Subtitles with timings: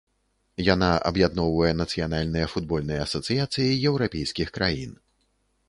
[0.67, 5.01] Яна аб'ядноўвае нацыянальныя футбольныя асацыяцыі еўрапейскіх краін.